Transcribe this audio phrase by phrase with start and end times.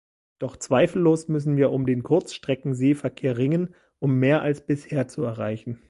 [0.39, 5.79] Doch zweifellos müssen wir um den Kurzstreckenseeverkehr ringen, um mehr als bisher zu erreichen.